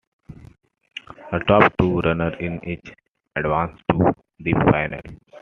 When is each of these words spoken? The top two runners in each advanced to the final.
The 1.31 1.37
top 1.47 1.73
two 1.79 1.99
runners 1.99 2.33
in 2.39 2.59
each 2.67 2.91
advanced 3.35 3.83
to 3.91 4.15
the 4.39 4.53
final. 4.53 5.01